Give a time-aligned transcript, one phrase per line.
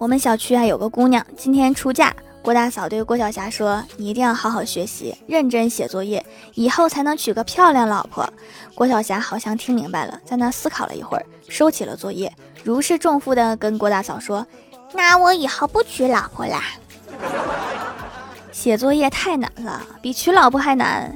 [0.00, 2.10] 我们小区啊有个姑娘今天出嫁
[2.40, 8.26] 郭大嫂对郭晓霞说你一定要好好学习认真写作业以后才能娶个漂亮老婆
[8.74, 11.26] 郭晓霞好像听明白了在那思考了一会儿。
[11.50, 12.32] 收起了作业
[12.64, 14.46] 如释重负的跟郭大嫂说
[14.94, 16.64] 那我以后不娶老婆啦。
[18.50, 21.14] 写作业太难了比娶老婆还难。